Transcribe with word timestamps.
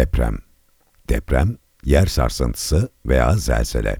Deprem 0.00 0.38
Deprem, 1.08 1.56
yer 1.84 2.06
sarsıntısı 2.06 2.88
veya 3.06 3.36
zelzele. 3.36 3.96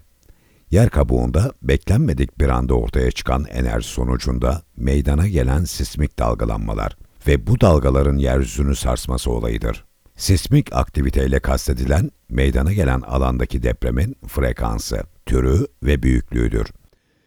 Yer 0.71 0.91
kabuğunda 0.91 1.53
beklenmedik 1.63 2.41
bir 2.41 2.49
anda 2.49 2.75
ortaya 2.75 3.11
çıkan 3.11 3.45
enerji 3.45 3.89
sonucunda 3.89 4.63
meydana 4.77 5.29
gelen 5.29 5.65
sismik 5.65 6.19
dalgalanmalar 6.19 6.97
ve 7.27 7.47
bu 7.47 7.61
dalgaların 7.61 8.17
yeryüzünü 8.17 8.77
sarsması 8.77 9.31
olayıdır. 9.31 9.85
Sismik 10.17 10.73
aktiviteyle 10.73 11.41
kastedilen 11.41 12.11
meydana 12.29 12.73
gelen 12.73 13.01
alandaki 13.01 13.63
depremin 13.63 14.17
frekansı, 14.27 15.03
türü 15.27 15.67
ve 15.83 16.03
büyüklüğüdür. 16.03 16.67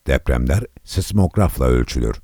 Depremler 0.07 0.63
sismografla 0.83 1.65
ölçülür. 1.65 2.21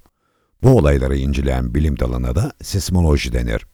Bu 0.63 0.77
olayları 0.77 1.17
inceleyen 1.17 1.75
bilim 1.75 1.99
dalına 1.99 2.35
da 2.35 2.51
sismoloji 2.61 3.33
denir. 3.33 3.65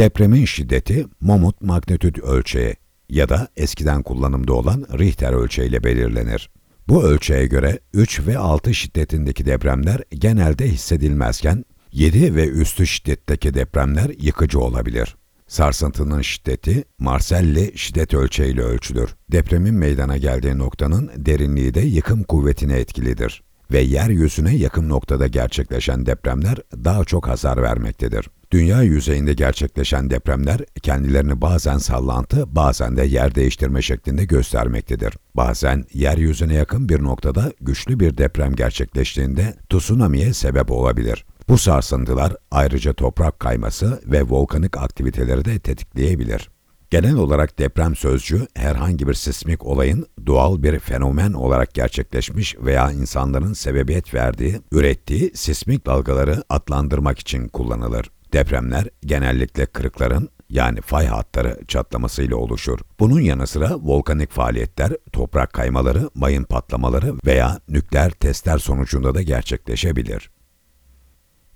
Depremin 0.00 0.44
şiddeti 0.44 1.06
momut 1.20 1.62
magnitüd 1.62 2.16
ölçeği 2.16 2.74
ya 3.08 3.28
da 3.28 3.48
eskiden 3.56 4.02
kullanımda 4.02 4.52
olan 4.52 4.86
Richter 4.98 5.32
ölçeğiyle 5.32 5.84
belirlenir. 5.84 6.50
Bu 6.88 7.04
ölçeğe 7.04 7.46
göre 7.46 7.78
3 7.94 8.26
ve 8.26 8.38
6 8.38 8.74
şiddetindeki 8.74 9.46
depremler 9.46 10.02
genelde 10.10 10.68
hissedilmezken 10.68 11.64
7 11.92 12.36
ve 12.36 12.48
üstü 12.48 12.86
şiddetteki 12.86 13.54
depremler 13.54 14.10
yıkıcı 14.18 14.60
olabilir. 14.60 15.16
Sarsıntının 15.46 16.22
şiddeti 16.22 16.84
Marselli 16.98 17.78
şiddet 17.78 18.14
ölçeğiyle 18.14 18.62
ölçülür. 18.62 19.14
Depremin 19.32 19.74
meydana 19.74 20.16
geldiği 20.16 20.58
noktanın 20.58 21.10
derinliği 21.16 21.74
de 21.74 21.80
yıkım 21.80 22.22
kuvvetine 22.22 22.76
etkilidir 22.76 23.42
ve 23.72 23.80
yeryüzüne 23.80 24.56
yakın 24.56 24.88
noktada 24.88 25.26
gerçekleşen 25.26 26.06
depremler 26.06 26.58
daha 26.84 27.04
çok 27.04 27.28
hasar 27.28 27.62
vermektedir. 27.62 28.26
Dünya 28.52 28.82
yüzeyinde 28.82 29.32
gerçekleşen 29.32 30.10
depremler 30.10 30.60
kendilerini 30.82 31.40
bazen 31.40 31.78
sallantı, 31.78 32.56
bazen 32.56 32.96
de 32.96 33.04
yer 33.04 33.34
değiştirme 33.34 33.82
şeklinde 33.82 34.24
göstermektedir. 34.24 35.14
Bazen 35.34 35.84
yeryüzüne 35.94 36.54
yakın 36.54 36.88
bir 36.88 37.02
noktada 37.02 37.52
güçlü 37.60 38.00
bir 38.00 38.18
deprem 38.18 38.54
gerçekleştiğinde 38.54 39.54
tsunami'ye 39.70 40.32
sebep 40.32 40.70
olabilir. 40.70 41.24
Bu 41.48 41.58
sarsıntılar 41.58 42.36
ayrıca 42.50 42.92
toprak 42.92 43.40
kayması 43.40 44.00
ve 44.06 44.22
volkanik 44.22 44.76
aktiviteleri 44.76 45.44
de 45.44 45.58
tetikleyebilir. 45.58 46.50
Genel 46.90 47.14
olarak 47.14 47.58
deprem 47.58 47.96
sözcüğü 47.96 48.46
herhangi 48.54 49.08
bir 49.08 49.14
sismik 49.14 49.66
olayın 49.66 50.06
doğal 50.26 50.62
bir 50.62 50.78
fenomen 50.78 51.32
olarak 51.32 51.74
gerçekleşmiş 51.74 52.56
veya 52.58 52.92
insanların 52.92 53.52
sebebiyet 53.52 54.14
verdiği, 54.14 54.60
ürettiği 54.72 55.32
sismik 55.34 55.86
dalgaları 55.86 56.42
adlandırmak 56.48 57.18
için 57.18 57.48
kullanılır. 57.48 58.10
Depremler 58.32 58.88
genellikle 59.00 59.66
kırıkların 59.66 60.28
yani 60.48 60.80
fay 60.80 61.06
hatları 61.06 61.58
çatlamasıyla 61.68 62.36
oluşur. 62.36 62.78
Bunun 63.00 63.20
yanı 63.20 63.46
sıra 63.46 63.76
volkanik 63.76 64.30
faaliyetler, 64.30 64.92
toprak 65.12 65.52
kaymaları, 65.52 66.10
mayın 66.14 66.44
patlamaları 66.44 67.14
veya 67.26 67.60
nükleer 67.68 68.10
testler 68.10 68.58
sonucunda 68.58 69.14
da 69.14 69.22
gerçekleşebilir. 69.22 70.30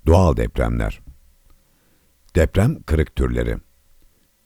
Doğal 0.05 0.37
depremler 0.37 1.01
Deprem 2.35 2.83
kırık 2.83 3.15
türleri 3.15 3.57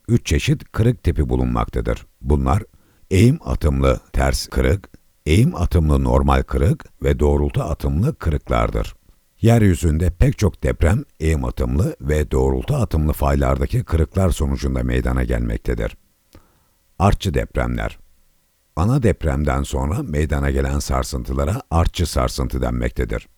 Üç 0.08 0.26
çeşit 0.26 0.72
kırık 0.72 1.02
tipi 1.02 1.28
bulunmaktadır. 1.28 2.06
Bunlar 2.20 2.62
eğim 3.10 3.38
atımlı 3.44 4.00
ters 4.12 4.46
kırık, 4.46 4.88
eğim 5.26 5.56
atımlı 5.56 6.04
normal 6.04 6.42
kırık 6.42 7.02
ve 7.02 7.18
doğrultu 7.18 7.62
atımlı 7.62 8.14
kırıklardır. 8.14 8.94
Yeryüzünde 9.42 10.10
pek 10.10 10.38
çok 10.38 10.62
deprem 10.62 11.04
eğim 11.20 11.44
atımlı 11.44 11.96
ve 12.00 12.30
doğrultu 12.30 12.74
atımlı 12.74 13.12
faylardaki 13.12 13.84
kırıklar 13.84 14.30
sonucunda 14.30 14.82
meydana 14.82 15.24
gelmektedir. 15.24 15.96
Artçı 16.98 17.34
depremler 17.34 17.98
Ana 18.76 19.02
depremden 19.02 19.62
sonra 19.62 20.02
meydana 20.02 20.50
gelen 20.50 20.78
sarsıntılara 20.78 21.62
artçı 21.70 22.06
sarsıntı 22.06 22.62
denmektedir. 22.62 23.28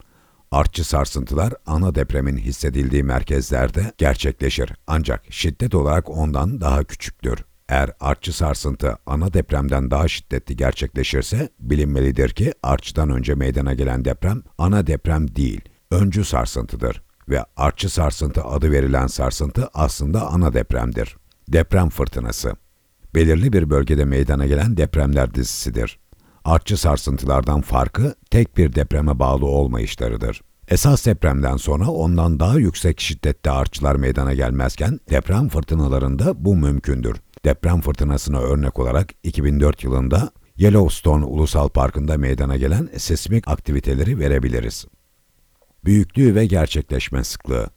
Artçı 0.50 0.84
sarsıntılar 0.84 1.54
ana 1.66 1.94
depremin 1.94 2.36
hissedildiği 2.36 3.02
merkezlerde 3.02 3.92
gerçekleşir 3.98 4.72
ancak 4.86 5.22
şiddet 5.30 5.74
olarak 5.74 6.10
ondan 6.10 6.60
daha 6.60 6.84
küçüktür. 6.84 7.44
Eğer 7.68 7.90
artçı 8.00 8.32
sarsıntı 8.32 8.98
ana 9.06 9.32
depremden 9.32 9.90
daha 9.90 10.08
şiddetli 10.08 10.56
gerçekleşirse 10.56 11.48
bilinmelidir 11.60 12.30
ki 12.30 12.52
artçıdan 12.62 13.10
önce 13.10 13.34
meydana 13.34 13.74
gelen 13.74 14.04
deprem 14.04 14.42
ana 14.58 14.86
deprem 14.86 15.36
değil, 15.36 15.60
öncü 15.92 16.24
sarsıntıdır 16.24 17.02
ve 17.28 17.44
artçı 17.56 17.88
sarsıntı 17.88 18.44
adı 18.44 18.70
verilen 18.72 19.06
sarsıntı 19.06 19.68
aslında 19.74 20.26
ana 20.26 20.54
depremdir. 20.54 21.16
Deprem 21.48 21.88
fırtınası 21.88 22.56
Belirli 23.14 23.52
bir 23.52 23.70
bölgede 23.70 24.04
meydana 24.04 24.46
gelen 24.46 24.76
depremler 24.76 25.34
dizisidir. 25.34 25.98
Artçı 26.44 26.76
sarsıntılardan 26.76 27.60
farkı 27.60 28.14
tek 28.30 28.56
bir 28.56 28.74
depreme 28.74 29.18
bağlı 29.18 29.46
olmayışlarıdır. 29.46 30.40
Esas 30.68 31.06
depremden 31.06 31.56
sonra 31.56 31.88
ondan 31.88 32.40
daha 32.40 32.58
yüksek 32.58 33.00
şiddette 33.00 33.50
artçılar 33.50 33.94
meydana 33.94 34.34
gelmezken 34.34 35.00
deprem 35.10 35.48
fırtınalarında 35.48 36.44
bu 36.44 36.56
mümkündür. 36.56 37.16
Deprem 37.44 37.80
fırtınasına 37.80 38.38
örnek 38.38 38.78
olarak 38.78 39.10
2004 39.22 39.84
yılında 39.84 40.30
Yellowstone 40.56 41.24
Ulusal 41.24 41.68
Parkı'nda 41.68 42.18
meydana 42.18 42.56
gelen 42.56 42.88
sismik 42.96 43.48
aktiviteleri 43.48 44.18
verebiliriz. 44.18 44.86
Büyüklüğü 45.84 46.34
ve 46.34 46.46
gerçekleşme 46.46 47.24
sıklığı 47.24 47.70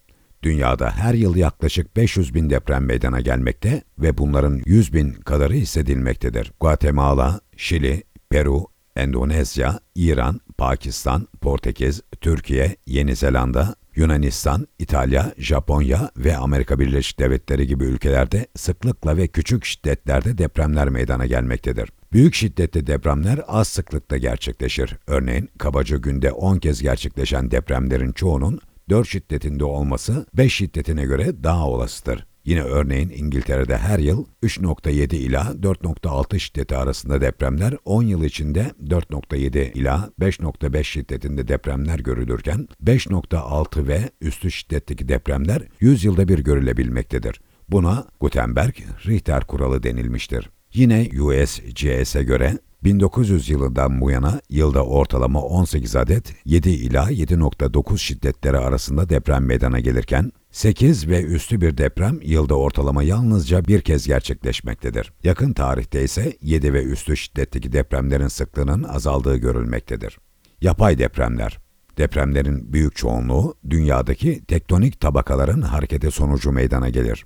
Dünyada 0.46 0.92
her 0.92 1.14
yıl 1.14 1.36
yaklaşık 1.36 1.96
500 1.96 2.34
bin 2.34 2.50
deprem 2.50 2.86
meydana 2.86 3.22
gelmekte 3.22 3.82
ve 4.00 4.18
bunların 4.18 4.62
100 4.66 4.94
bin 4.94 5.14
kadarı 5.14 5.54
hissedilmektedir. 5.54 6.52
Guatemala, 6.60 7.40
Şili, 7.58 8.04
Peru, 8.30 8.66
Endonezya, 8.96 9.80
İran, 9.96 10.42
Pakistan, 10.58 11.28
Portekiz, 11.42 12.02
Türkiye, 12.22 12.76
Yeni 12.88 13.16
Zelanda, 13.16 13.76
Yunanistan, 13.96 14.68
İtalya, 14.80 15.34
Japonya 15.38 16.12
ve 16.18 16.38
Amerika 16.38 16.80
Birleşik 16.80 17.20
Devletleri 17.20 17.68
gibi 17.68 17.84
ülkelerde 17.84 18.48
sıklıkla 18.56 19.18
ve 19.18 19.28
küçük 19.28 19.66
şiddetlerde 19.66 20.38
depremler 20.38 20.90
meydana 20.90 21.26
gelmektedir. 21.26 21.90
Büyük 22.16 22.36
şiddetli 22.36 22.88
depremler 22.88 23.42
az 23.48 23.68
sıklıkta 23.68 24.18
gerçekleşir. 24.18 24.98
Örneğin 25.08 25.50
kabaca 25.58 25.98
günde 25.98 26.32
10 26.32 26.58
kez 26.58 26.82
gerçekleşen 26.82 27.52
depremlerin 27.52 28.12
çoğunun 28.12 28.60
4 28.90 29.08
şiddetinde 29.08 29.64
olması 29.64 30.26
5 30.34 30.54
şiddetine 30.54 31.06
göre 31.06 31.44
daha 31.44 31.70
olasıdır. 31.70 32.28
Yine 32.46 32.62
örneğin 32.62 33.10
İngiltere'de 33.10 33.78
her 33.78 34.00
yıl 34.00 34.26
3.7 34.44 35.16
ila 35.16 35.42
4.6 35.42 36.40
şiddeti 36.40 36.78
arasında 36.78 37.22
depremler, 37.22 37.74
10 37.86 38.04
yıl 38.04 38.24
içinde 38.24 38.72
4.7 38.84 39.72
ila 39.72 40.10
5.5 40.20 40.84
şiddetinde 40.84 41.48
depremler 41.48 42.00
görülürken 42.00 42.68
5.6 42.84 43.88
ve 43.88 44.10
üstü 44.22 44.52
şiddetteki 44.52 45.10
depremler 45.10 45.62
100 45.80 46.04
yılda 46.04 46.28
bir 46.28 46.40
görülebilmektedir. 46.40 47.42
Buna 47.70 48.06
Gutenberg-Richter 48.22 49.46
kuralı 49.46 49.84
denilmiştir. 49.84 50.50
Yine 50.76 51.10
USGS'e 51.22 52.24
göre 52.24 52.60
1900 52.84 53.50
yılından 53.50 54.02
bu 54.02 54.12
yana 54.12 54.42
yılda 54.50 54.86
ortalama 54.86 55.42
18 55.42 55.96
adet 55.96 56.34
7 56.46 56.70
ila 56.70 57.12
7.9 57.12 57.98
şiddetleri 57.98 58.58
arasında 58.58 59.10
deprem 59.10 59.46
meydana 59.46 59.80
gelirken 59.80 60.32
8 60.52 61.08
ve 61.08 61.24
üstü 61.24 61.62
bir 61.62 61.78
deprem 61.78 62.20
yılda 62.22 62.56
ortalama 62.56 63.04
yalnızca 63.04 63.66
bir 63.66 63.82
kez 63.82 64.08
gerçekleşmektedir. 64.08 65.14
Yakın 65.24 65.54
tarihte 65.54 66.04
ise 66.04 66.38
7 66.42 66.74
ve 66.74 66.84
üstü 66.84 67.18
şiddetteki 67.18 67.74
depremlerin 67.74 68.28
sıklığının 68.28 68.84
azaldığı 68.84 69.38
görülmektedir. 69.38 70.18
Yapay 70.62 70.98
depremler 70.98 71.66
Depremlerin 71.98 72.74
büyük 72.74 72.96
çoğunluğu 72.96 73.56
dünyadaki 73.70 74.46
tektonik 74.46 75.00
tabakaların 75.00 75.62
hareketi 75.62 76.12
sonucu 76.12 76.52
meydana 76.52 76.90
gelir. 76.90 77.26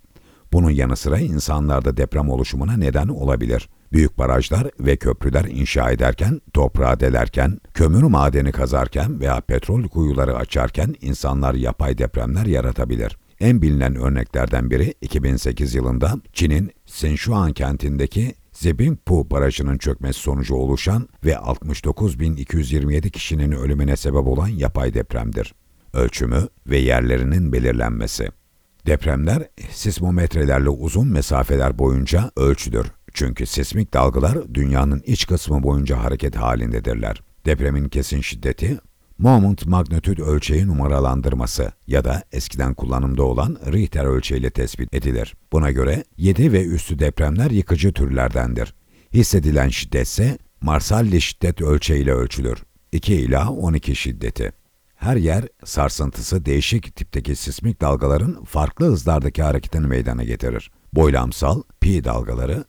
Bunun 0.54 0.70
yanı 0.70 0.98
sıra 0.98 1.20
insanlarda 1.20 1.98
deprem 1.98 2.30
oluşumuna 2.30 2.78
neden 2.78 3.07
olabilir. 3.07 3.69
Büyük 3.94 4.18
barajlar 4.18 4.68
ve 4.80 4.96
köprüler 4.96 5.46
inşa 5.46 5.92
ederken, 5.92 6.42
toprağı 6.54 7.00
delerken, 7.00 7.60
kömür 7.74 8.04
madeni 8.04 8.51
kazarken 8.51 9.19
veya 9.19 9.42
petrol 9.42 9.84
kuyuları 9.84 10.36
açarken 10.36 10.96
insanlar 11.01 11.54
yapay 11.54 11.98
depremler 11.98 12.46
yaratabilir. 12.46 13.18
En 13.40 13.62
bilinen 13.62 13.96
örneklerden 13.96 14.69
biri 14.72 14.94
2008 15.01 15.75
yılında 15.75 16.13
Çin'in 16.34 16.72
Sichuan 16.86 17.54
kentindeki 17.54 18.36
Zebingpu 18.54 19.31
Barajı'nın 19.31 19.78
çökmesi 19.78 20.19
sonucu 20.19 20.56
oluşan 20.56 21.10
ve 21.25 21.31
69.227 21.31 23.10
kişinin 23.10 23.51
ölümüne 23.51 23.96
sebep 23.96 24.28
olan 24.28 24.48
yapay 24.48 24.94
depremdir. 24.94 25.56
Ölçümü 25.94 26.48
ve 26.68 26.78
yerlerinin 26.78 27.54
belirlenmesi. 27.54 28.38
Depremler 28.88 29.48
sismometrelerle 29.72 30.70
uzun 30.70 31.08
mesafeler 31.08 31.80
boyunca 31.80 32.31
ölçülür. 32.36 32.88
Çünkü 33.14 33.46
sismik 33.46 33.94
dalgalar 33.94 34.54
dünyanın 34.54 35.02
iç 35.06 35.28
kısmı 35.28 35.64
boyunca 35.64 36.04
hareket 36.04 36.36
halindedirler. 36.36 37.22
Depremin 37.46 37.90
kesin 37.90 38.22
şiddeti 38.22 38.80
Moment 39.20 39.66
magnitüd 39.66 40.18
ölçeği 40.18 40.68
numaralandırması 40.68 41.72
ya 41.88 42.04
da 42.04 42.24
eskiden 42.31 42.74
kullanımda 42.74 43.24
olan 43.24 43.58
Richter 43.72 44.06
ölçeğiyle 44.06 44.50
tespit 44.50 44.94
edilir. 44.94 45.36
Buna 45.52 45.72
göre 45.72 46.04
7 46.18 46.54
ve 46.54 46.66
üstü 46.66 47.00
depremler 47.00 47.52
yıkıcı 47.52 47.94
türlerdendir. 47.94 48.74
Hissedilen 49.14 49.70
şiddetse 49.70 50.38
Marsalli 50.62 51.22
şiddet 51.22 51.62
ölçeğiyle 51.62 52.14
ölçülür. 52.14 52.58
2 52.92 53.16
ila 53.16 53.52
12 53.52 53.96
şiddeti. 53.96 54.52
Her 55.00 55.16
yer 55.16 55.48
sarsıntısı 55.66 56.46
değişik 56.46 56.96
tipteki 56.96 57.36
sismik 57.36 57.81
dalgaların 57.81 58.44
farklı 58.44 58.86
hızlardaki 58.86 59.44
hareketini 59.44 59.88
meydana 59.88 60.24
getirir. 60.24 60.72
Boylamsal 60.94 61.62
pi 61.81 62.04
dalgaları, 62.04 62.63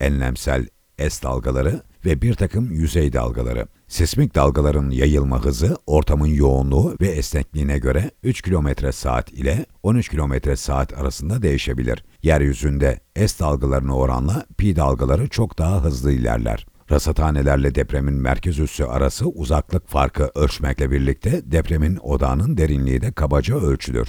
enlemsel 0.00 0.66
S 0.98 1.22
dalgaları 1.22 1.82
ve 2.04 2.22
bir 2.22 2.34
takım 2.34 2.72
yüzey 2.72 3.12
dalgaları. 3.12 3.66
Sismik 3.88 4.34
dalgaların 4.34 4.90
yayılma 4.90 5.44
hızı 5.44 5.76
ortamın 5.86 6.26
yoğunluğu 6.26 6.96
ve 7.00 7.08
esnekliğine 7.08 7.78
göre 7.78 8.10
3 8.22 8.42
km 8.42 8.68
saat 8.92 9.32
ile 9.32 9.66
13 9.82 10.08
km 10.08 10.54
saat 10.56 10.98
arasında 10.98 11.42
değişebilir. 11.42 12.04
Yeryüzünde 12.22 13.00
S 13.26 13.38
dalgalarına 13.38 13.96
oranla 13.96 14.46
pi 14.58 14.76
dalgaları 14.76 15.28
çok 15.28 15.58
daha 15.58 15.84
hızlı 15.84 16.12
ilerler. 16.12 16.66
Rasathanelerle 16.90 17.74
depremin 17.74 18.14
merkez 18.14 18.58
üssü 18.58 18.84
arası 18.84 19.26
uzaklık 19.26 19.88
farkı 19.88 20.30
ölçmekle 20.34 20.90
birlikte 20.90 21.42
depremin 21.44 21.98
odağının 22.02 22.56
derinliği 22.56 23.00
de 23.00 23.12
kabaca 23.12 23.56
ölçülür. 23.56 24.08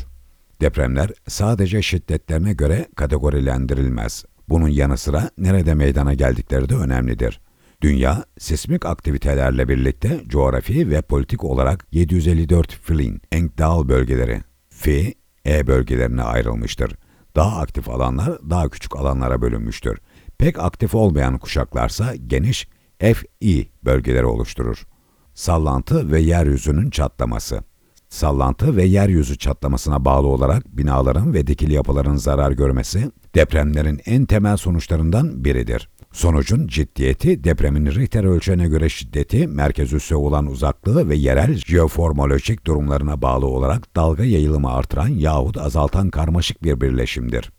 Depremler 0.62 1.10
sadece 1.28 1.82
şiddetlerine 1.82 2.54
göre 2.54 2.88
kategorilendirilmez. 2.96 4.26
Bunun 4.50 4.68
yanı 4.68 4.98
sıra 4.98 5.30
nerede 5.38 5.74
meydana 5.74 6.14
geldikleri 6.14 6.70
de 6.70 6.76
önemlidir. 6.76 7.42
Dünya, 7.82 8.24
sismik 8.40 8.86
aktivitelerle 8.86 9.70
birlikte 9.70 10.22
coğrafi 10.28 10.90
ve 10.90 11.02
politik 11.02 11.44
olarak 11.44 11.88
754 11.92 12.72
Flin, 12.72 13.22
Engdahl 13.32 13.88
bölgeleri, 13.88 14.42
F, 14.70 15.14
E 15.48 15.68
bölgelerine 15.68 16.22
ayrılmıştır. 16.22 16.96
Daha 17.36 17.60
aktif 17.60 17.90
alanlar 17.90 18.50
daha 18.50 18.70
küçük 18.70 18.96
alanlara 18.96 19.42
bölünmüştür. 19.42 20.00
Pek 20.38 20.60
aktif 20.60 20.96
olmayan 20.96 21.38
kuşaklarsa 21.38 22.16
geniş 22.16 22.68
FI 23.00 23.70
bölgeleri 23.86 24.26
oluşturur. 24.26 24.88
Sallantı 25.34 26.12
ve 26.12 26.22
yeryüzünün 26.22 26.90
çatlaması 26.90 27.64
Sallantı 28.10 28.76
ve 28.76 28.84
yeryüzü 28.86 29.38
çatlamasına 29.38 30.06
bağlı 30.06 30.28
olarak 30.28 30.78
binaların 30.78 31.34
ve 31.34 31.48
dikili 31.48 31.74
yapıların 31.74 32.16
zarar 32.16 32.52
görmesi 32.52 33.12
depremlerin 33.36 34.02
en 34.06 34.26
temel 34.26 34.58
sonuçlarından 34.58 35.46
biridir. 35.46 35.90
Sonucun 36.12 36.68
ciddiyeti, 36.68 37.44
depremin 37.44 37.86
Richter 37.86 38.24
ölçeğine 38.24 38.68
göre 38.68 38.90
şiddeti, 38.90 39.48
merkez 39.48 39.94
üssü 39.94 40.16
olan 40.16 40.46
uzaklığı 40.48 41.10
ve 41.10 41.16
yerel 41.16 41.56
jeoformolojik 41.56 42.68
durumlarına 42.68 43.22
bağlı 43.22 43.46
olarak 43.46 43.96
dalga 43.96 44.24
yayılımı 44.24 44.74
artıran 44.74 45.08
yahut 45.08 45.58
azaltan 45.58 46.10
karmaşık 46.10 46.64
bir 46.64 46.82
birleşimdir. 46.82 47.52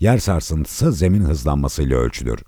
Yer 0.00 0.18
sarsıntısı 0.18 0.92
zemin 0.92 1.22
hızlanmasıyla 1.22 1.98
ölçülür. 1.98 2.40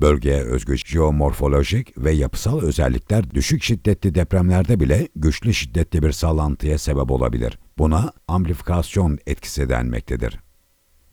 Bölgeye 0.00 0.42
özgü 0.42 0.76
jeomorfolojik 0.76 1.98
ve 1.98 2.12
yapısal 2.12 2.60
özellikler 2.60 3.30
düşük 3.30 3.62
şiddetli 3.62 4.14
depremlerde 4.14 4.80
bile 4.80 5.08
güçlü 5.16 5.54
şiddetli 5.54 6.02
bir 6.02 6.12
sallantıya 6.12 6.78
sebep 6.78 7.10
olabilir. 7.10 7.58
Buna 7.78 8.12
amplifikasyon 8.28 9.18
etkisi 9.26 9.68
denmektedir. 9.68 10.40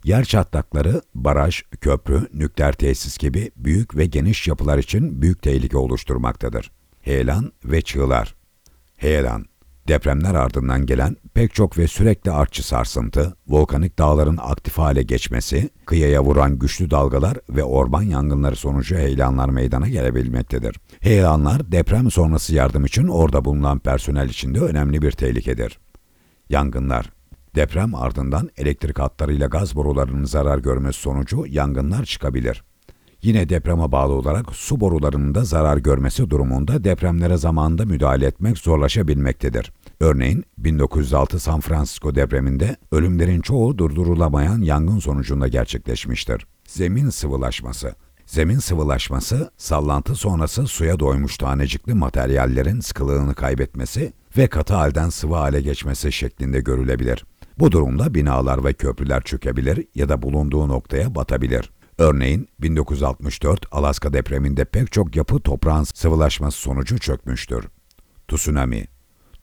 Yer 0.03 0.25
çatlakları, 0.25 1.01
baraj, 1.15 1.61
köprü, 1.81 2.27
nükleer 2.33 2.73
tesis 2.73 3.17
gibi 3.17 3.51
büyük 3.55 3.97
ve 3.97 4.05
geniş 4.05 4.47
yapılar 4.47 4.77
için 4.77 5.21
büyük 5.21 5.41
tehlike 5.41 5.77
oluşturmaktadır. 5.77 6.71
Heyelan 7.01 7.51
ve 7.65 7.81
çığlar 7.81 8.35
Heyelan, 9.03 9.45
depremler 9.87 10.35
ardından 10.35 10.85
gelen 10.85 11.15
pek 11.33 11.53
çok 11.53 11.77
ve 11.77 11.87
sürekli 11.87 12.31
artçı 12.31 12.67
sarsıntı, 12.67 13.37
volkanik 13.47 13.99
dağların 13.99 14.37
aktif 14.41 14.77
hale 14.77 15.03
geçmesi, 15.03 15.69
kıyıya 15.85 16.23
vuran 16.23 16.59
güçlü 16.59 16.91
dalgalar 16.91 17.37
ve 17.49 17.63
orman 17.63 18.03
yangınları 18.03 18.55
sonucu 18.55 18.95
heyelanlar 18.95 19.49
meydana 19.49 19.87
gelebilmektedir. 19.87 20.79
Heyelanlar 20.99 21.71
deprem 21.71 22.11
sonrası 22.11 22.55
yardım 22.55 22.85
için 22.85 23.07
orada 23.07 23.45
bulunan 23.45 23.79
personel 23.79 24.29
için 24.29 24.55
de 24.55 24.59
önemli 24.59 25.01
bir 25.01 25.11
tehlikedir. 25.11 25.79
Yangınlar 26.49 27.09
Deprem 27.55 27.95
ardından 27.95 28.49
elektrik 28.57 28.99
hatlarıyla 28.99 29.47
gaz 29.47 29.75
borularının 29.75 30.25
zarar 30.25 30.57
görmesi 30.57 30.99
sonucu 30.99 31.45
yangınlar 31.47 32.05
çıkabilir. 32.05 32.63
Yine 33.23 33.49
depreme 33.49 33.91
bağlı 33.91 34.13
olarak 34.13 34.55
su 34.55 34.79
borularının 34.79 35.35
da 35.35 35.43
zarar 35.43 35.77
görmesi 35.77 36.29
durumunda 36.29 36.83
depremlere 36.83 37.37
zamanında 37.37 37.85
müdahale 37.85 38.25
etmek 38.25 38.57
zorlaşabilmektedir. 38.57 39.71
Örneğin 39.99 40.43
1906 40.57 41.39
San 41.39 41.59
Francisco 41.59 42.15
depreminde 42.15 42.75
ölümlerin 42.91 43.41
çoğu 43.41 43.77
durdurulamayan 43.77 44.61
yangın 44.61 44.99
sonucunda 44.99 45.47
gerçekleşmiştir. 45.47 46.47
Zemin 46.67 47.09
sıvılaşması 47.09 47.95
Zemin 48.25 48.59
sıvılaşması, 48.59 49.51
sallantı 49.57 50.15
sonrası 50.15 50.67
suya 50.67 50.99
doymuş 50.99 51.37
tanecikli 51.37 51.93
materyallerin 51.93 52.79
sıkılığını 52.79 53.35
kaybetmesi 53.35 54.13
ve 54.37 54.47
katı 54.47 54.73
halden 54.73 55.09
sıvı 55.09 55.35
hale 55.35 55.61
geçmesi 55.61 56.11
şeklinde 56.11 56.59
görülebilir. 56.59 57.25
Bu 57.59 57.71
durumda 57.71 58.13
binalar 58.13 58.63
ve 58.63 58.73
köprüler 58.73 59.21
çökebilir 59.21 59.87
ya 59.95 60.09
da 60.09 60.21
bulunduğu 60.21 60.67
noktaya 60.67 61.15
batabilir. 61.15 61.69
Örneğin 62.03 62.47
1964 62.59 63.65
Alaska 63.71 64.13
depreminde 64.13 64.65
pek 64.65 64.91
çok 64.91 65.15
yapı 65.15 65.39
toprağın 65.39 65.83
sıvılaşması 65.83 66.57
sonucu 66.57 66.99
çökmüştür. 66.99 67.65
Tsunami 68.27 68.87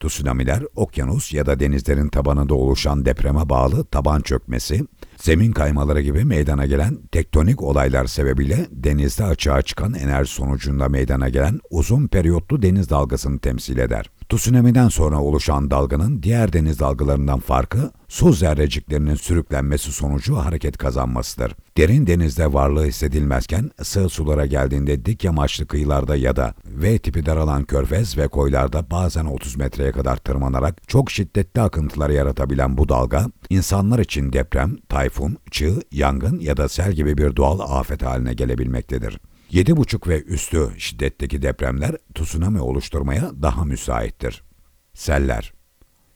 Tsunamiler, 0.00 0.62
okyanus 0.76 1.32
ya 1.32 1.46
da 1.46 1.60
denizlerin 1.60 2.08
tabanında 2.08 2.54
oluşan 2.54 3.04
depreme 3.04 3.48
bağlı 3.48 3.84
taban 3.84 4.20
çökmesi, 4.20 4.84
zemin 5.16 5.52
kaymaları 5.52 6.00
gibi 6.00 6.24
meydana 6.24 6.66
gelen 6.66 6.98
tektonik 7.12 7.62
olaylar 7.62 8.06
sebebiyle 8.06 8.66
denizde 8.70 9.24
açığa 9.24 9.62
çıkan 9.62 9.94
enerji 9.94 10.32
sonucunda 10.32 10.88
meydana 10.88 11.28
gelen 11.28 11.60
uzun 11.70 12.06
periyotlu 12.06 12.62
deniz 12.62 12.90
dalgasını 12.90 13.38
temsil 13.38 13.78
eder. 13.78 14.10
Tsunami'den 14.30 14.88
sonra 14.88 15.20
oluşan 15.20 15.70
dalganın 15.70 16.22
diğer 16.22 16.52
deniz 16.52 16.80
dalgalarından 16.80 17.40
farkı, 17.40 17.90
su 18.08 18.32
zerreciklerinin 18.32 19.14
sürüklenmesi 19.14 19.92
sonucu 19.92 20.36
hareket 20.36 20.78
kazanmasıdır. 20.78 21.56
Derin 21.76 22.06
denizde 22.06 22.52
varlığı 22.52 22.84
hissedilmezken, 22.84 23.70
sığ 23.82 24.08
sulara 24.08 24.46
geldiğinde 24.46 25.04
dik 25.06 25.24
yamaçlı 25.24 25.66
kıyılarda 25.66 26.16
ya 26.16 26.36
da 26.36 26.54
V 26.66 26.98
tipi 26.98 27.26
daralan 27.26 27.64
körfez 27.64 28.18
ve 28.18 28.28
koylarda 28.28 28.90
bazen 28.90 29.24
30 29.24 29.56
metreye 29.56 29.92
kadar 29.92 30.16
tırmanarak 30.16 30.88
çok 30.88 31.10
şiddetli 31.10 31.60
akıntılar 31.60 32.10
yaratabilen 32.10 32.76
bu 32.76 32.88
dalga, 32.88 33.26
insanlar 33.50 33.98
için 33.98 34.32
deprem, 34.32 34.76
tayfun, 34.88 35.36
çığ, 35.50 35.80
yangın 35.92 36.40
ya 36.40 36.56
da 36.56 36.68
sel 36.68 36.92
gibi 36.92 37.18
bir 37.18 37.36
doğal 37.36 37.60
afet 37.60 38.02
haline 38.02 38.34
gelebilmektedir. 38.34 39.20
7,5 39.52 40.09
ve 40.09 40.23
üstü 40.23 40.71
şiddetteki 40.78 41.42
depremler 41.42 41.97
tsunami 42.14 42.61
oluşturmaya 42.61 43.30
daha 43.42 43.64
müsaittir. 43.64 44.42
Seller 44.95 45.52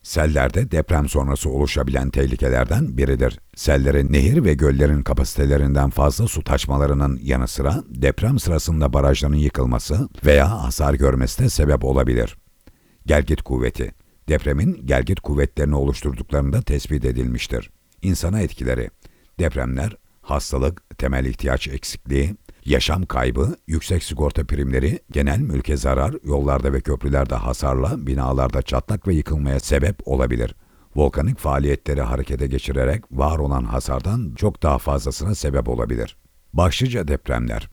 Sellerde 0.03 0.71
deprem 0.71 1.09
sonrası 1.09 1.51
oluşabilen 1.51 2.11
tehlikelerden 2.11 2.97
biridir. 2.97 3.41
Sellerin 3.57 4.13
nehir 4.13 4.45
ve 4.45 4.55
göllerin 4.55 5.03
kapasitelerinden 5.03 5.91
fazla 5.91 6.29
su 6.29 6.45
taşmalarının 6.45 7.21
yanı 7.23 7.49
sıra 7.49 7.83
deprem 7.89 8.39
sırasında 8.39 8.93
barajların 8.93 9.35
yıkılması 9.35 10.09
veya 10.25 10.63
hasar 10.63 10.95
görmesi 10.95 11.43
de 11.43 11.49
sebep 11.49 11.85
olabilir. 11.85 12.37
Gelgit 13.07 13.43
kuvveti 13.43 13.95
Depremin 14.29 14.87
gelgit 14.87 15.21
kuvvetlerini 15.21 15.77
oluşturduklarında 15.77 16.63
tespit 16.63 17.05
edilmiştir. 17.05 17.71
İnsana 18.03 18.41
etkileri 18.41 18.91
Depremler, 19.39 19.97
hastalık, 20.23 20.99
temel 20.99 21.25
ihtiyaç 21.25 21.69
eksikliği, 21.69 22.37
Yaşam 22.65 23.03
kaybı, 23.07 23.57
yüksek 23.67 24.03
sigorta 24.05 24.45
primleri, 24.45 24.99
genel 25.11 25.39
mülke 25.39 25.77
zarar, 25.77 26.15
yollarda 26.25 26.73
ve 26.73 26.81
köprülerde 26.81 27.35
hasarla, 27.35 28.07
binalarda 28.07 28.63
çatlak 28.63 29.09
ve 29.09 29.15
yıkılmaya 29.15 29.61
sebep 29.61 30.09
olabilir. 30.09 30.55
Volkanik 30.97 31.39
faaliyetleri 31.39 32.03
harekete 32.03 32.47
geçirerek 32.47 33.05
var 33.11 33.39
olan 33.39 33.65
hasardan 33.65 34.35
çok 34.37 34.63
daha 34.63 34.79
fazlasına 34.79 35.35
sebep 35.35 35.69
olabilir. 35.69 36.17
Başlıca 36.53 37.09
depremler 37.09 37.69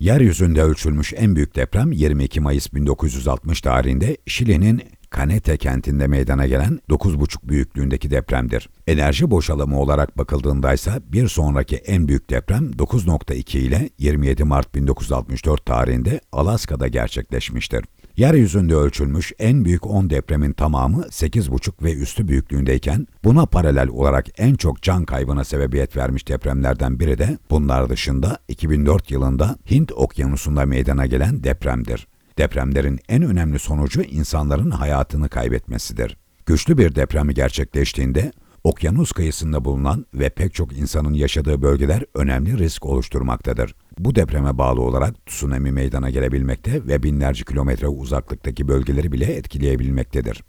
Yeryüzünde 0.00 0.62
ölçülmüş 0.62 1.12
en 1.16 1.36
büyük 1.36 1.56
deprem 1.56 1.92
22 1.92 2.40
Mayıs 2.40 2.74
1960 2.74 3.60
tarihinde 3.60 4.16
Şili'nin 4.26 4.82
Canete 5.16 5.56
kentinde 5.56 6.06
meydana 6.06 6.46
gelen 6.46 6.80
9,5 6.90 7.48
büyüklüğündeki 7.48 8.10
depremdir. 8.10 8.68
Enerji 8.86 9.30
boşalımı 9.30 9.80
olarak 9.80 10.18
bakıldığında 10.18 10.72
ise 10.72 10.90
bir 11.12 11.28
sonraki 11.28 11.76
en 11.76 12.08
büyük 12.08 12.30
deprem 12.30 12.70
9.2 12.70 13.58
ile 13.58 13.90
27 13.98 14.44
Mart 14.44 14.74
1964 14.74 15.66
tarihinde 15.66 16.20
Alaska'da 16.32 16.88
gerçekleşmiştir. 16.88 17.84
Yeryüzünde 18.16 18.74
ölçülmüş 18.74 19.32
en 19.38 19.64
büyük 19.64 19.86
10 19.86 20.10
depremin 20.10 20.52
tamamı 20.52 21.02
8,5 21.02 21.84
ve 21.84 21.94
üstü 21.94 22.28
büyüklüğündeyken 22.28 23.06
buna 23.24 23.46
paralel 23.46 23.88
olarak 23.88 24.26
en 24.38 24.54
çok 24.54 24.82
can 24.82 25.04
kaybına 25.04 25.44
sebebiyet 25.44 25.96
vermiş 25.96 26.28
depremlerden 26.28 27.00
biri 27.00 27.18
de 27.18 27.38
bunlar 27.50 27.88
dışında 27.88 28.38
2004 28.48 29.10
yılında 29.10 29.56
Hint 29.70 29.92
okyanusunda 29.92 30.66
meydana 30.66 31.06
gelen 31.06 31.44
depremdir. 31.44 32.06
Depremlerin 32.38 33.00
en 33.08 33.22
önemli 33.22 33.58
sonucu 33.58 34.02
insanların 34.02 34.70
hayatını 34.70 35.28
kaybetmesidir. 35.28 36.16
Güçlü 36.46 36.78
bir 36.78 36.94
depremi 36.94 37.34
gerçekleştiğinde 37.34 38.32
okyanus 38.64 39.12
kıyısında 39.12 39.64
bulunan 39.64 40.06
ve 40.14 40.28
pek 40.28 40.54
çok 40.54 40.72
insanın 40.72 41.12
yaşadığı 41.12 41.62
bölgeler 41.62 42.04
önemli 42.14 42.58
risk 42.58 42.86
oluşturmaktadır. 42.86 43.74
Bu 43.98 44.14
depreme 44.14 44.58
bağlı 44.58 44.80
olarak 44.80 45.26
tsunami 45.26 45.72
meydana 45.72 46.10
gelebilmekte 46.10 46.86
ve 46.86 47.02
binlerce 47.02 47.44
kilometre 47.44 47.88
uzaklıktaki 47.88 48.68
bölgeleri 48.68 49.12
bile 49.12 49.24
etkileyebilmektedir. 49.24 50.42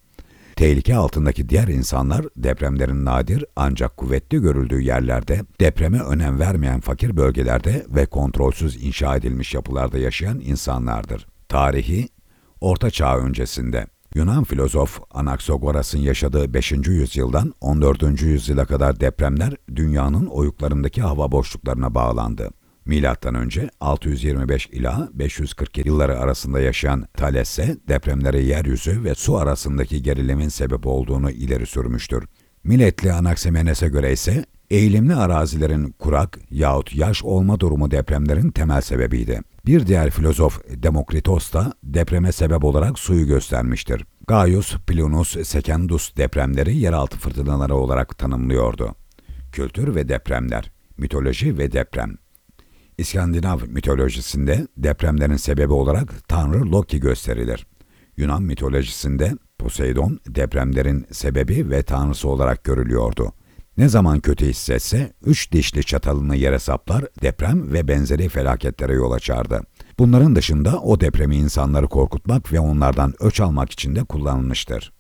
Tehlike 0.56 0.96
altındaki 0.96 1.50
diğer 1.50 1.68
insanlar 1.68 2.26
depremlerin 2.36 3.06
nadir 3.06 3.46
ancak 3.56 3.98
kuvvetli 3.98 4.42
görüldüğü 4.42 4.82
yerlerde, 4.82 5.42
depreme 5.60 6.00
önem 6.00 6.40
vermeyen 6.40 6.80
fakir 6.80 7.18
bölgelerde 7.18 7.86
ve 7.90 8.06
kontrolsüz 8.06 8.84
inşa 8.84 9.16
edilmiş 9.16 9.54
yapılarda 9.54 9.98
yaşayan 9.98 10.40
insanlardır. 10.40 11.31
Tarihi, 11.52 12.08
Orta 12.62 12.92
Çağ 12.92 13.18
öncesinde 13.18 13.88
Yunan 14.16 14.44
filozof 14.44 15.00
Anaxagoras'ın 15.12 16.00
yaşadığı 16.00 16.54
5. 16.54 16.72
yüzyıldan 16.72 17.54
14. 17.62 18.22
yüzyıla 18.22 18.66
kadar 18.66 19.00
depremler 19.00 19.56
dünyanın 19.76 20.26
oyuklarındaki 20.26 21.02
hava 21.02 21.32
boşluklarına 21.32 21.96
bağlandı. 21.96 22.50
Milattan 22.86 23.36
önce 23.36 23.70
625 23.80 24.68
ila 24.68 25.10
547 25.14 25.88
yılları 25.88 26.20
arasında 26.20 26.60
yaşayan 26.60 27.08
Thales 27.14 27.50
ise 27.50 27.78
depremlere 27.88 28.40
yeryüzü 28.40 29.04
ve 29.04 29.16
su 29.16 29.38
arasındaki 29.38 30.04
gerilimin 30.04 30.50
sebep 30.50 30.88
olduğunu 30.88 31.32
ileri 31.32 31.66
sürmüştür. 31.66 32.28
Milletli 32.64 33.14
Anaximenes'e 33.14 33.88
göre 33.88 34.14
ise 34.14 34.46
eğilimli 34.72 35.16
arazilerin 35.16 35.96
kurak 36.00 36.40
yahut 36.52 36.96
yaş 36.96 37.24
olma 37.24 37.60
durumu 37.60 37.92
depremlerin 37.92 38.52
temel 38.52 38.82
sebebiydi. 38.82 39.42
Bir 39.66 39.88
diğer 39.88 40.10
filozof 40.10 40.62
Demokritos 40.70 41.54
da 41.54 41.74
depreme 41.84 42.32
sebep 42.32 42.64
olarak 42.64 43.00
suyu 43.00 43.28
göstermiştir. 43.28 44.06
Gaius 44.28 44.78
Plinius 44.78 45.48
Secundus 45.48 46.18
depremleri 46.18 46.78
yeraltı 46.78 47.18
fırtınaları 47.18 47.76
olarak 47.76 48.18
tanımlıyordu. 48.18 48.96
Kültür 49.52 49.96
ve 49.96 50.10
depremler, 50.10 50.72
mitoloji 50.98 51.58
ve 51.58 51.72
deprem. 51.72 52.18
İskandinav 52.98 53.60
mitolojisinde 53.68 54.68
depremlerin 54.78 55.38
sebebi 55.38 55.74
olarak 55.74 56.28
tanrı 56.28 56.72
Loki 56.72 57.00
gösterilir. 57.00 57.68
Yunan 58.18 58.44
mitolojisinde 58.44 59.34
Poseidon 59.60 60.20
depremlerin 60.28 61.06
sebebi 61.12 61.70
ve 61.70 61.84
tanrısı 61.84 62.30
olarak 62.30 62.64
görülüyordu. 62.64 63.34
Ne 63.78 63.90
zaman 63.90 64.20
kötü 64.20 64.46
hissetse 64.46 65.14
üç 65.26 65.52
dişli 65.52 65.84
çatalını 65.84 66.36
yere 66.36 66.60
saplar, 66.60 67.06
deprem 67.22 67.74
ve 67.74 67.88
benzeri 67.88 68.30
felaketlere 68.30 68.94
yol 68.94 69.12
açardı. 69.12 69.62
Bunların 70.00 70.36
dışında 70.36 70.82
o 70.82 71.00
depremi 71.00 71.36
insanları 71.36 71.88
korkutmak 71.88 72.54
ve 72.54 72.60
onlardan 72.60 73.14
öç 73.20 73.40
almak 73.40 73.72
için 73.72 73.96
de 73.96 74.04
kullanılmıştır. 74.04 74.94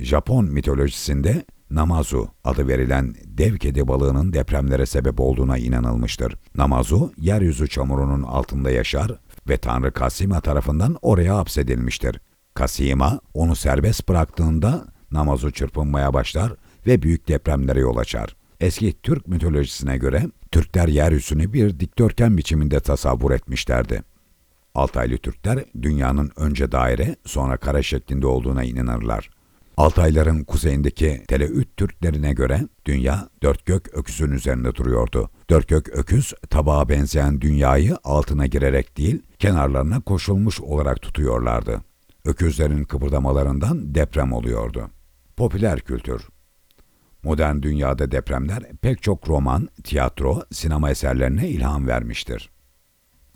Japon 0.00 0.44
mitolojisinde 0.44 1.44
Namazu 1.70 2.28
adı 2.44 2.68
verilen 2.68 3.14
dev 3.24 3.56
kedi 3.56 3.88
balığının 3.88 4.32
depremlere 4.32 4.86
sebep 4.86 5.20
olduğuna 5.20 5.58
inanılmıştır. 5.58 6.36
Namazu, 6.56 7.12
yeryüzü 7.16 7.68
çamurunun 7.68 8.22
altında 8.22 8.70
yaşar 8.70 9.12
ve 9.48 9.56
Tanrı 9.56 9.92
Kasima 9.92 10.40
tarafından 10.40 10.96
oraya 11.02 11.36
hapsedilmiştir. 11.36 12.20
Kasima, 12.54 13.20
onu 13.34 13.56
serbest 13.56 14.08
bıraktığında 14.08 14.84
Namazu 15.10 15.50
çırpınmaya 15.50 16.14
başlar 16.14 16.52
ve 16.86 17.02
büyük 17.02 17.28
depremlere 17.28 17.80
yol 17.80 17.96
açar. 17.96 18.36
Eski 18.60 18.94
Türk 19.02 19.28
mitolojisine 19.28 19.98
göre 19.98 20.26
Türkler 20.52 20.88
yeryüzünü 20.88 21.52
bir 21.52 21.80
dikdörtgen 21.80 22.36
biçiminde 22.38 22.80
tasavvur 22.80 23.30
etmişlerdi. 23.30 24.02
Altaylı 24.74 25.16
Türkler 25.18 25.64
dünyanın 25.82 26.30
önce 26.36 26.72
daire 26.72 27.16
sonra 27.26 27.56
kare 27.56 27.82
şeklinde 27.82 28.26
olduğuna 28.26 28.64
inanırlar. 28.64 29.30
Altayların 29.76 30.44
kuzeyindeki 30.44 31.22
Teleüt 31.28 31.76
Türklerine 31.76 32.32
göre 32.32 32.60
dünya 32.86 33.28
dört 33.42 33.66
gök 33.66 33.94
öküzün 33.94 34.30
üzerinde 34.30 34.74
duruyordu. 34.74 35.30
Dört 35.50 35.68
gök 35.68 35.88
öküz 35.88 36.34
tabağa 36.50 36.88
benzeyen 36.88 37.40
dünyayı 37.40 37.96
altına 38.04 38.46
girerek 38.46 38.96
değil 38.98 39.22
kenarlarına 39.38 40.00
koşulmuş 40.00 40.60
olarak 40.60 41.02
tutuyorlardı. 41.02 41.80
Öküzlerin 42.24 42.84
kıpırdamalarından 42.84 43.94
deprem 43.94 44.32
oluyordu. 44.32 44.90
Popüler 45.36 45.80
kültür 45.80 46.22
Modern 47.24 47.62
dünyada 47.62 48.10
depremler 48.10 48.62
pek 48.82 49.02
çok 49.02 49.28
roman, 49.28 49.68
tiyatro, 49.84 50.42
sinema 50.52 50.90
eserlerine 50.90 51.48
ilham 51.48 51.86
vermiştir. 51.86 52.53